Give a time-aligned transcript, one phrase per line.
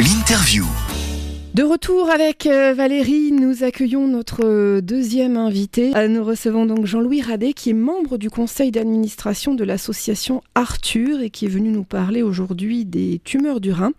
[0.00, 0.66] L'interview.
[1.54, 5.90] De retour avec euh, Valérie, nous accueillons notre euh, deuxième invité.
[5.94, 11.20] Euh, nous recevons donc Jean-Louis Radet qui est membre du conseil d'administration de l'association Arthur
[11.20, 13.90] et qui est venu nous parler aujourd'hui des tumeurs du rein.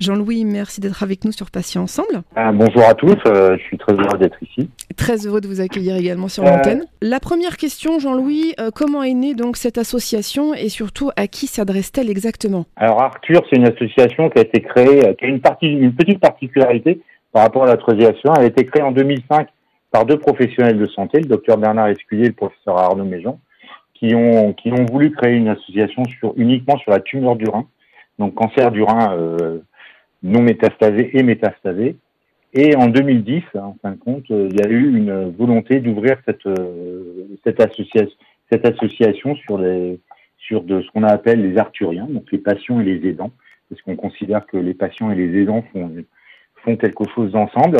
[0.00, 2.22] Jean-Louis, merci d'être avec nous sur Patients Ensemble.
[2.34, 4.68] bonjour à tous, je suis très heureux d'être ici.
[4.96, 6.84] Très heureux de vous accueillir également sur l'antenne.
[7.00, 12.10] La première question, Jean-Louis, comment est née donc cette association et surtout à qui s'adresse-t-elle
[12.10, 12.64] exactement?
[12.74, 16.18] Alors Arthur, c'est une association qui a été créée, qui a une, partie, une petite
[16.38, 17.00] particularité
[17.32, 19.48] par rapport à la troisième Elle a été créée en 2005
[19.90, 23.38] par deux professionnels de santé, le docteur Bernard Esculier et le professeur Arnaud Méjean,
[23.94, 27.66] qui ont, qui ont voulu créer une association sur, uniquement sur la tumeur du rein,
[28.18, 29.58] donc cancer du rein euh,
[30.22, 31.96] non métastasé et métastasé.
[32.54, 36.16] Et en 2010, en fin de compte, euh, il y a eu une volonté d'ouvrir
[36.26, 37.26] cette, euh,
[37.58, 38.16] association,
[38.50, 40.00] cette association sur, les,
[40.38, 43.32] sur de ce qu'on appelle les arthuriens, donc les patients et les aidants,
[43.68, 45.90] parce qu'on considère que les patients et les aidants font
[46.64, 47.78] font quelque chose ensemble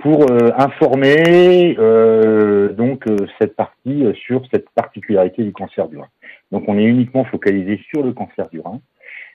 [0.00, 6.08] pour euh, informer euh, donc euh, cette partie sur cette particularité du cancer du rein.
[6.52, 8.80] Donc on est uniquement focalisé sur le cancer du rein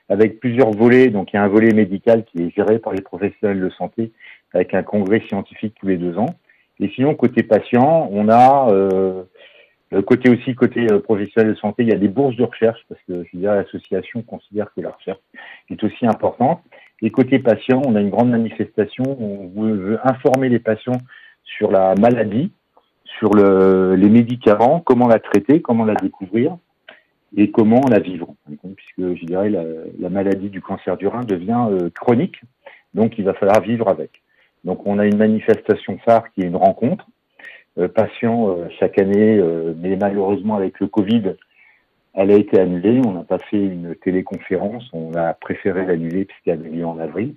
[0.08, 1.08] avec plusieurs volets.
[1.08, 4.12] Donc il y a un volet médical qui est géré par les professionnels de santé
[4.52, 6.34] avec un congrès scientifique tous les deux ans.
[6.80, 8.68] Et sinon côté patient, on a
[10.04, 13.24] côté aussi côté professionnel de santé, il y a des bourses de recherche parce que
[13.34, 15.20] l'association considère que la recherche
[15.70, 16.60] est aussi importante.
[17.02, 19.04] Et côté patient, on a une grande manifestation.
[19.20, 21.00] On veut informer les patients
[21.44, 22.50] sur la maladie,
[23.18, 26.56] sur le, les médicaments, comment la traiter, comment la découvrir
[27.36, 28.34] et comment la vivre.
[28.76, 29.62] Puisque je dirais la,
[29.98, 32.40] la maladie du cancer du rein devient euh, chronique,
[32.94, 34.22] donc il va falloir vivre avec.
[34.64, 37.06] Donc on a une manifestation phare qui est une rencontre.
[37.78, 41.34] Euh, patients euh, chaque année, euh, mais malheureusement avec le Covid,
[42.16, 43.00] elle a été annulée.
[43.06, 44.88] On n'a pas fait une téléconférence.
[44.92, 47.34] On a préféré l'annuler puisqu'elle avait lieu en avril,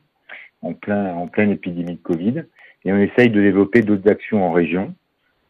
[0.62, 2.44] en plein, en pleine épidémie de Covid.
[2.86, 4.94] Et on essaye de développer d'autres actions en région.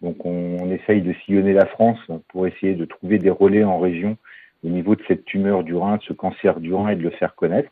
[0.02, 2.00] Donc on, on, essaye de sillonner la France
[2.30, 4.18] pour essayer de trouver des relais en région
[4.64, 7.12] au niveau de cette tumeur du rein, de ce cancer du rein et de le
[7.12, 7.72] faire connaître.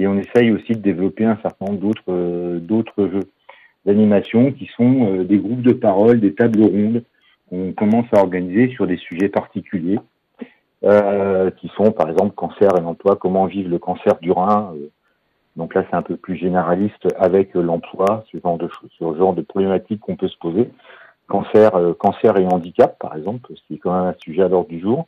[0.00, 3.28] Et on essaye aussi de développer un certain nombre d'autres d'autres jeux
[3.84, 7.02] d'animation qui sont euh, des groupes de parole, des tables rondes
[7.50, 9.98] qu'on commence à organiser sur des sujets particuliers
[10.84, 14.72] euh, qui sont par exemple cancer et l'emploi, comment vivre le cancer du rein.
[14.74, 14.88] Euh.
[15.54, 19.42] donc là, c'est un peu plus généraliste avec l'emploi, ce genre de ce genre de
[19.42, 20.70] problématiques qu'on peut se poser.
[21.28, 24.48] Cancer, euh, cancer et handicap, par exemple, ce qui est quand même un sujet à
[24.48, 25.06] l'ordre du jour.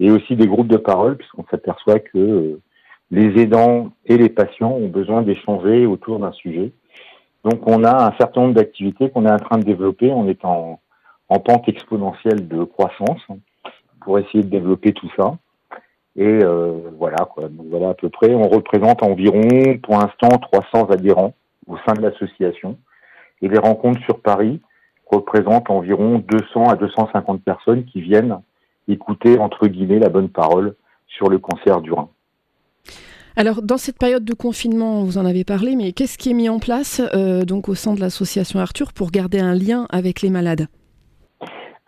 [0.00, 2.60] Et aussi des groupes de parole, puisqu'on s'aperçoit que
[3.10, 6.72] les aidants et les patients ont besoin d'échanger autour d'un sujet.
[7.42, 10.12] Donc on a un certain nombre d'activités qu'on est en train de développer.
[10.12, 10.78] On est en,
[11.30, 13.22] en pente exponentielle de croissance
[14.06, 15.36] pour essayer de développer tout ça.
[16.14, 17.48] Et euh, voilà, quoi.
[17.68, 18.32] Voilà à peu près.
[18.32, 19.42] On représente environ,
[19.82, 21.34] pour l'instant, 300 adhérents
[21.66, 22.78] au sein de l'association.
[23.42, 24.60] Et les rencontres sur Paris
[25.10, 28.38] représentent environ 200 à 250 personnes qui viennent
[28.86, 30.76] écouter, entre guillemets, la bonne parole
[31.08, 32.08] sur le cancer du rein.
[33.34, 36.48] Alors, dans cette période de confinement, vous en avez parlé, mais qu'est-ce qui est mis
[36.48, 40.30] en place euh, donc au sein de l'association Arthur pour garder un lien avec les
[40.30, 40.68] malades?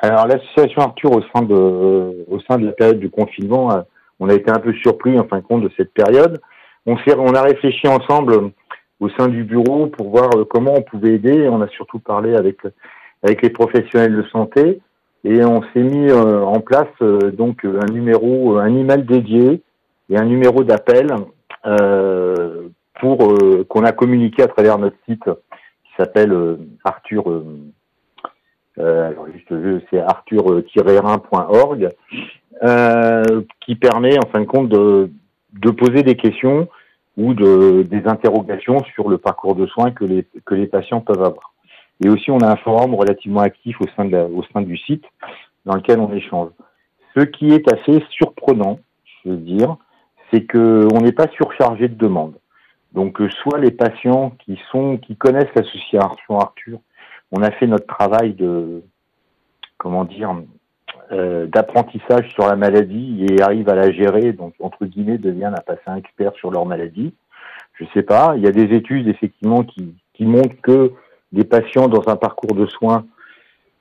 [0.00, 3.82] Alors l'association Arthur au sein de au sein de la période du confinement, euh,
[4.20, 6.41] on a été un peu surpris en fin de compte de cette période.
[6.86, 8.53] On on a réfléchi ensemble
[9.00, 11.48] au sein du bureau pour voir euh, comment on pouvait aider.
[11.48, 12.59] On a surtout parlé avec
[13.25, 14.81] avec les professionnels de santé
[15.25, 16.86] et on s'est mis euh, en place
[17.32, 19.62] donc un numéro, un email dédié
[20.10, 21.09] et un numéro d'appel
[23.00, 23.19] pour
[23.69, 27.42] qu'on a communiqué à travers notre site qui s'appelle Arthur
[28.78, 29.53] euh, alors juste
[29.91, 31.89] c'est arthur-rhin.org,
[32.62, 35.11] euh, qui permet en fin de compte de,
[35.71, 36.69] poser des questions
[37.16, 41.53] ou de, des interrogations sur le parcours de soins que les, patients peuvent avoir.
[42.05, 45.05] Et aussi, on a un forum relativement actif au sein du site
[45.66, 46.50] dans lequel on échange.
[47.16, 48.78] Ce qui est assez surprenant,
[49.25, 49.77] je veux dire,
[50.33, 52.34] c'est qu'on n'est pas surchargé de demandes.
[52.92, 56.78] Donc, euh, soit les patients qui sont, qui connaissent l'association Arthur
[57.33, 58.83] on a fait notre travail de,
[59.77, 60.34] comment dire,
[61.13, 65.63] euh, d'apprentissage sur la maladie et arrive à la gérer, donc entre guillemets deviennent un
[65.75, 67.15] patient expert sur leur maladie.
[67.75, 68.34] Je sais pas.
[68.36, 70.92] Il y a des études effectivement qui, qui montrent que
[71.33, 73.07] des patients dans un parcours de soins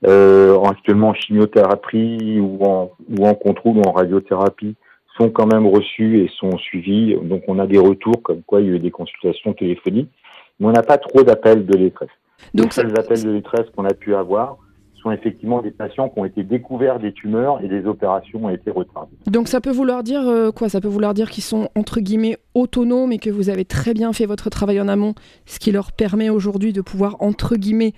[0.06, 4.76] euh, actuellement en chimiothérapie ou en, ou en contrôle ou en radiothérapie
[5.18, 7.16] sont quand même reçus et sont suivis.
[7.24, 10.12] Donc on a des retours comme quoi il y a eu des consultations téléphoniques,
[10.60, 12.10] mais on n'a pas trop d'appels de détresse.
[12.54, 14.58] Donc, les seuls appels de détresse qu'on a pu avoir
[15.02, 18.72] sont effectivement des patients qui ont été découverts des tumeurs et des opérations ont été
[18.72, 19.16] retardées.
[19.28, 20.70] Donc ça peut vouloir dire euh, quoi?
[20.70, 24.12] Ça peut vouloir dire qu'ils sont entre guillemets autonomes et que vous avez très bien
[24.14, 25.14] fait votre travail en amont,
[25.46, 27.94] ce qui leur permet aujourd'hui de pouvoir entre guillemets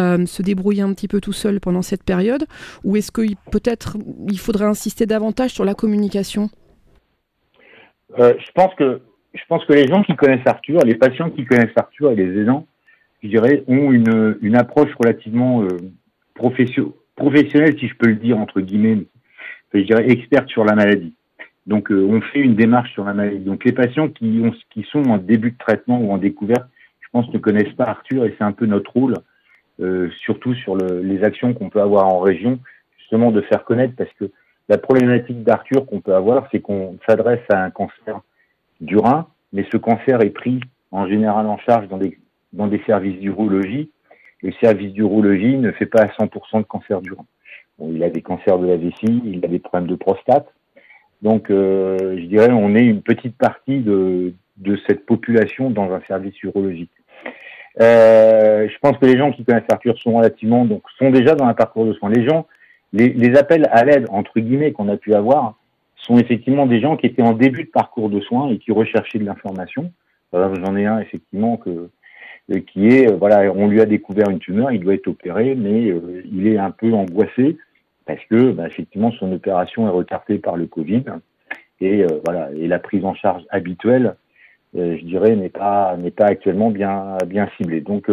[0.00, 2.46] euh, se débrouiller un petit peu tout seul pendant cette période?
[2.84, 3.96] Ou est-ce que peut-être
[4.28, 6.48] il faudrait insister davantage sur la communication?
[8.18, 9.00] Euh, Je pense que
[9.34, 12.42] je pense que les gens qui connaissent Arthur, les patients qui connaissent Arthur et les
[12.42, 12.66] aidants,
[13.22, 15.68] je dirais, ont une, une approche relativement euh,
[16.34, 18.98] professionnelle, si je peux le dire entre guillemets,
[19.72, 21.14] je dirais experte sur la maladie.
[21.66, 23.44] Donc, euh, on fait une démarche sur la maladie.
[23.44, 26.66] Donc, les patients qui, ont, qui sont en début de traitement ou en découverte,
[27.00, 29.14] je pense, ne connaissent pas Arthur et c'est un peu notre rôle,
[29.80, 32.58] euh, surtout sur le, les actions qu'on peut avoir en région,
[32.98, 34.30] justement de faire connaître parce que
[34.68, 38.20] la problématique d'Arthur qu'on peut avoir, c'est qu'on s'adresse à un cancer
[38.80, 40.60] du rein, mais ce cancer est pris
[40.90, 42.18] en général en charge dans des,
[42.52, 43.90] dans des services d'urologie.
[44.42, 47.24] Le service d'urologie ne fait pas à 100% de cancer du rein.
[47.80, 50.48] il a des cancers de la vessie, il a des problèmes de prostate.
[51.22, 54.34] Donc, euh, je dirais, on est une petite partie de,
[54.86, 56.90] cette population dans un service urologique.
[57.80, 61.46] Euh, je pense que les gens qui connaissent Arthur sont relativement, donc, sont déjà dans
[61.46, 62.10] un parcours de soins.
[62.10, 62.46] Les gens,
[62.92, 65.54] les, les appels à l'aide, entre guillemets, qu'on a pu avoir,
[66.02, 69.18] sont effectivement des gens qui étaient en début de parcours de soins et qui recherchaient
[69.18, 69.92] de l'information.
[70.32, 71.90] J'en ai un effectivement que euh,
[72.66, 75.90] qui est euh, voilà, on lui a découvert une tumeur, il doit être opéré, mais
[75.90, 77.56] euh, il est un peu angoissé
[78.06, 81.04] parce que bah, effectivement son opération est retardée par le Covid
[81.80, 84.14] et voilà et la prise en charge habituelle,
[84.74, 87.80] je dirais, n'est pas n'est pas actuellement bien bien ciblée.
[87.80, 88.08] Donc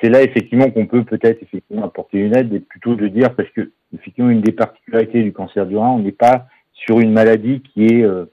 [0.00, 3.50] c'est là effectivement qu'on peut peut-être effectivement apporter une aide et plutôt de dire parce
[3.50, 7.62] que effectivement une des particularités du cancer du rein, on n'est pas sur une maladie
[7.62, 8.26] qui est euh,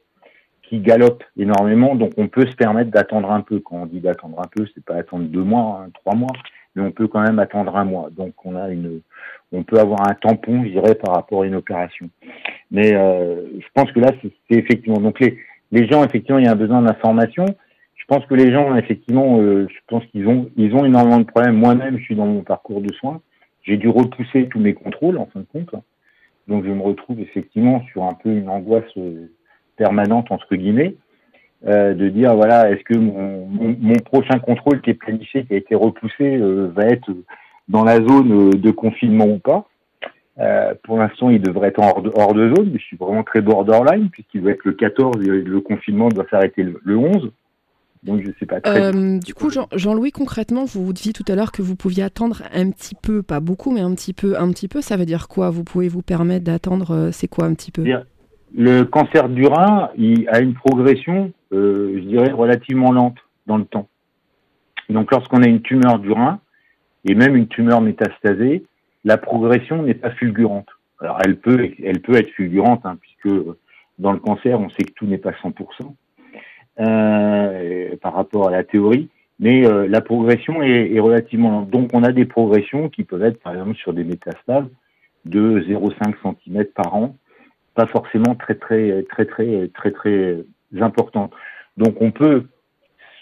[0.74, 3.60] qui galope énormément, donc on peut se permettre d'attendre un peu.
[3.60, 6.32] Quand on dit d'attendre un peu, c'est pas attendre deux mois, hein, trois mois,
[6.74, 8.10] mais on peut quand même attendre un mois.
[8.10, 9.02] Donc on a une,
[9.52, 12.10] on peut avoir un tampon, je dirais, par rapport à une opération.
[12.72, 15.38] Mais euh, je pense que là, c'est effectivement donc les
[15.72, 17.46] les gens effectivement, il y a un besoin d'information.
[17.96, 21.26] Je pense que les gens effectivement, euh, je pense qu'ils ont ils ont énormément de
[21.26, 21.56] problèmes.
[21.56, 23.22] Moi-même, je suis dans mon parcours de soins.
[23.62, 25.76] J'ai dû repousser tous mes contrôles en fin de compte.
[26.48, 29.28] Donc je me retrouve effectivement sur un peu une angoisse euh,
[29.76, 30.96] permanente entre guillemets,
[31.68, 35.58] euh, de dire voilà est-ce que mon, mon, prochain contrôle qui est planifié, qui a
[35.58, 37.10] été repoussé, euh, va être
[37.68, 39.68] dans la zone de confinement ou pas?
[40.84, 43.40] pour l'instant, il devrait être hors de, hors de zone, mais je suis vraiment très
[43.40, 47.32] borderline puisqu'il doit être le 14 et le confinement doit s'arrêter le 11.
[48.04, 48.60] Donc je sais pas.
[48.68, 52.44] Euh, du coup, Jean-Louis, concrètement, vous vous disiez tout à l'heure que vous pouviez attendre
[52.54, 54.82] un petit peu, pas beaucoup, mais un petit peu, un petit peu.
[54.82, 55.50] Ça veut dire quoi?
[55.50, 57.84] Vous pouvez vous permettre d'attendre euh, C'est quoi un petit peu?
[58.56, 59.90] Le cancer du rein,
[60.28, 63.18] a une progression, euh, je dirais, relativement lente
[63.48, 63.88] dans le temps.
[64.90, 66.40] Donc, lorsqu'on a une tumeur du rein
[67.06, 68.64] et même une tumeur métastasée,
[69.06, 70.68] la progression n'est pas fulgurante.
[71.00, 73.36] Alors, elle peut, elle peut être fulgurante, hein, puisque
[73.98, 75.94] dans le cancer, on sait que tout n'est pas 100%
[76.80, 79.10] euh, par rapport à la théorie,
[79.40, 81.70] mais euh, la progression est, est, relativement lente.
[81.70, 84.66] Donc on a des progressions qui peuvent être par exemple sur des métastases
[85.26, 87.16] de 0,5 cm par an,
[87.76, 90.44] pas forcément très très très très très très
[90.80, 91.32] importantes.
[91.78, 92.46] Donc on peut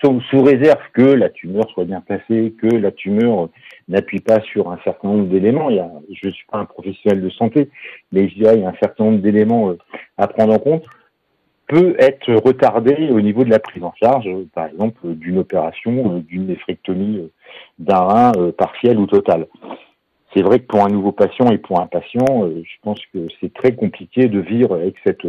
[0.04, 3.50] sous, réserve que la tumeur soit bien placée, que la tumeur
[3.88, 5.70] n'appuie pas sur un certain nombre d'éléments.
[5.70, 7.70] Il y a, je ne suis pas un professionnel de santé,
[8.12, 9.78] mais je dirais il y a un certain nombre d'éléments euh,
[10.18, 10.86] à prendre en compte
[11.72, 16.20] peut être retardé au niveau de la prise en charge, par exemple d'une opération, euh,
[16.20, 17.32] d'une néphrectomie euh,
[17.80, 19.48] d'un rein euh, partiel ou total.
[20.34, 23.54] C'est vrai que pour un nouveau patient et pour un patient, je pense que c'est
[23.54, 25.28] très compliqué de vivre avec cette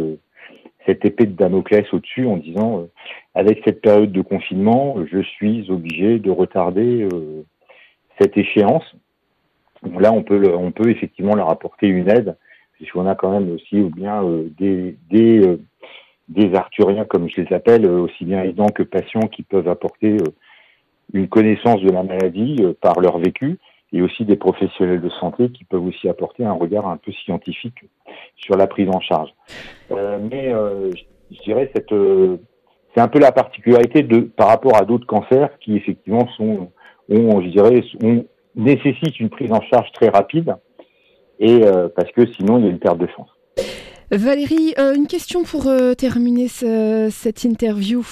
[0.85, 2.87] cette épée de Damoclès au-dessus en disant
[3.35, 7.07] avec cette période de confinement, je suis obligé de retarder
[8.19, 8.83] cette échéance.
[9.97, 12.37] là, on peut on peut effectivement leur apporter une aide
[12.73, 14.23] puisqu'on a quand même aussi ou bien
[14.57, 15.57] des, des
[16.29, 20.13] des arthuriens, comme je les appelle, euh, aussi bien aidants que patients qui peuvent apporter
[20.13, 20.31] euh,
[21.13, 23.59] une connaissance de la maladie euh, par leur vécu,
[23.93, 27.85] et aussi des professionnels de santé qui peuvent aussi apporter un regard un peu scientifique
[28.35, 29.29] sur la prise en charge.
[29.89, 30.51] mais
[31.31, 31.93] je dirais cette
[32.95, 36.71] c'est un peu la particularité de par rapport à d'autres cancers qui effectivement sont
[37.09, 40.55] ont, je dirais on nécessitent une prise en charge très rapide
[41.39, 41.61] et
[41.95, 43.29] parce que sinon il y a une perte de chance.
[44.11, 48.03] Valérie, euh, une question pour euh, terminer cette interview.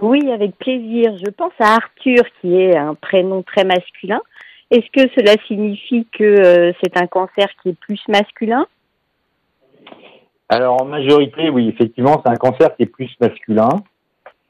[0.00, 1.16] Oui, avec plaisir.
[1.24, 4.20] Je pense à Arthur, qui est un prénom très masculin.
[4.70, 8.66] Est-ce que cela signifie que euh, c'est un cancer qui est plus masculin?
[10.48, 13.68] Alors, en majorité, oui, effectivement, c'est un cancer qui est plus masculin.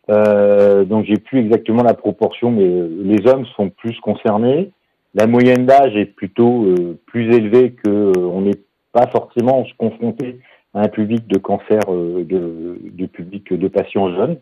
[0.08, 4.70] donc, j'ai plus exactement la proportion, mais les hommes sont plus concernés.
[5.14, 6.66] la moyenne d'âge est plutôt
[7.06, 8.60] plus élevée que on n'est
[8.92, 10.40] pas forcément confronté
[10.74, 14.36] à un public de cancer de, de public de patients jeunes.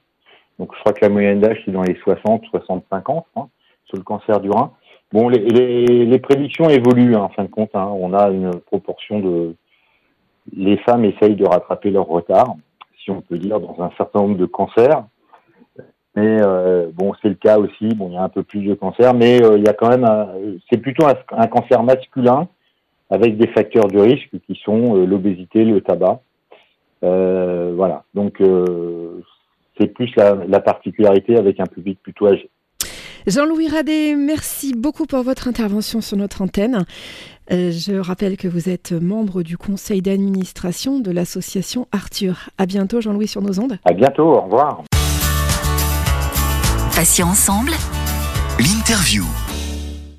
[0.58, 3.48] Donc je crois que la moyenne d'âge c'est dans les 60, 65 ans hein,
[3.86, 4.72] sur le cancer du rein.
[5.14, 7.70] Bon, les, prédictions évoluent hein, en fin de compte.
[7.74, 7.88] Hein.
[8.00, 9.54] On a une proportion de
[10.52, 12.56] les femmes essayent de rattraper leur retard,
[12.98, 15.04] si on peut dire, dans un certain nombre de cancers.
[16.16, 17.94] Mais euh, bon, c'est le cas aussi.
[17.94, 19.88] Bon, il y a un peu plus de cancers, mais euh, il y a quand
[19.88, 22.48] même, c'est plutôt un, cancer masculin
[23.08, 26.22] avec des facteurs de risque qui sont euh, l'obésité, le tabac.
[27.02, 28.02] voilà.
[28.14, 28.42] Donc
[29.78, 32.50] c'est plus la, la particularité avec un public plutôt âgé.
[33.26, 36.84] Jean-Louis Radet, merci beaucoup pour votre intervention sur notre antenne.
[37.50, 42.50] Euh, je rappelle que vous êtes membre du conseil d'administration de l'association Arthur.
[42.58, 43.78] À bientôt, Jean-Louis, sur nos ondes.
[43.86, 44.82] À bientôt, au revoir.
[46.94, 47.72] Patients ensemble,
[48.58, 49.24] l'interview.